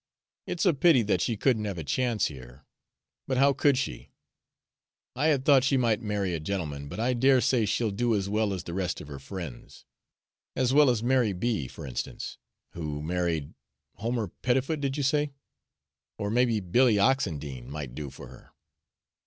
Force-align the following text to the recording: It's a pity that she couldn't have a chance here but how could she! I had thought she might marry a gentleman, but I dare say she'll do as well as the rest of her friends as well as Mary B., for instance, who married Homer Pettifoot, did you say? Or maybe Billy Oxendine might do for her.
It's 0.47 0.65
a 0.65 0.73
pity 0.73 1.03
that 1.03 1.21
she 1.21 1.37
couldn't 1.37 1.65
have 1.65 1.77
a 1.77 1.83
chance 1.83 2.25
here 2.25 2.65
but 3.27 3.37
how 3.37 3.53
could 3.53 3.77
she! 3.77 4.09
I 5.15 5.27
had 5.27 5.45
thought 5.45 5.63
she 5.63 5.77
might 5.77 6.01
marry 6.01 6.33
a 6.33 6.39
gentleman, 6.39 6.89
but 6.89 6.99
I 6.99 7.13
dare 7.13 7.39
say 7.39 7.67
she'll 7.67 7.91
do 7.91 8.15
as 8.15 8.27
well 8.27 8.51
as 8.51 8.63
the 8.63 8.73
rest 8.73 8.99
of 8.99 9.07
her 9.09 9.19
friends 9.19 9.85
as 10.55 10.73
well 10.73 10.89
as 10.89 11.03
Mary 11.03 11.33
B., 11.33 11.67
for 11.67 11.85
instance, 11.85 12.39
who 12.71 13.03
married 13.03 13.53
Homer 13.97 14.29
Pettifoot, 14.41 14.81
did 14.81 14.97
you 14.97 15.03
say? 15.03 15.33
Or 16.17 16.31
maybe 16.31 16.59
Billy 16.61 16.97
Oxendine 16.97 17.69
might 17.69 17.93
do 17.93 18.09
for 18.09 18.27
her. 18.29 18.53